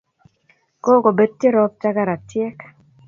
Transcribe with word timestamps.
Kokobetchi 0.87 1.53
ropta 1.55 1.95
karatiek 1.99 2.57